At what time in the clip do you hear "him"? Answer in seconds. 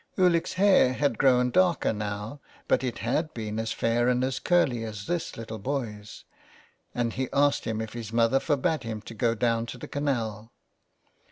7.65-7.79, 8.81-9.01